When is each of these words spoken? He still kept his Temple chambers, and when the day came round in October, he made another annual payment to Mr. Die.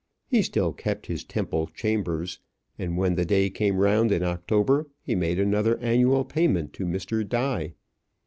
He 0.25 0.41
still 0.41 0.73
kept 0.73 1.05
his 1.05 1.23
Temple 1.23 1.67
chambers, 1.75 2.39
and 2.79 2.97
when 2.97 3.13
the 3.13 3.23
day 3.23 3.51
came 3.51 3.77
round 3.77 4.11
in 4.11 4.23
October, 4.23 4.87
he 4.99 5.13
made 5.13 5.37
another 5.37 5.77
annual 5.77 6.25
payment 6.25 6.73
to 6.73 6.87
Mr. 6.87 7.23
Die. 7.23 7.75